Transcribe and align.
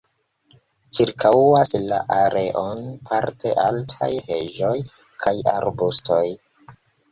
Ĉirkaŭas 0.97 1.73
la 1.91 1.99
areon 2.15 2.81
parte 3.11 3.53
altaj 3.67 4.11
heĝoj 4.33 4.75
kaj 5.27 5.37
arbustoj. 5.55 6.23